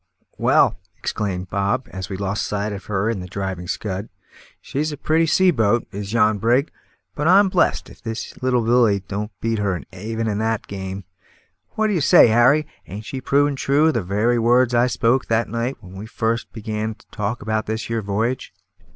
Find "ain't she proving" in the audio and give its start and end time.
12.87-13.55